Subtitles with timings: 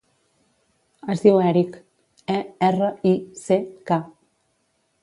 [1.15, 1.77] Es diu Erick:
[2.37, 2.39] e,
[2.71, 3.13] erra, i,
[3.45, 3.61] ce,
[3.93, 4.03] ca.